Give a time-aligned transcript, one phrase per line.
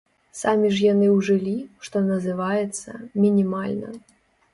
[0.37, 1.53] Самі ж яны ўжылі,
[1.87, 2.95] што называецца,
[3.27, 3.93] мінімальна.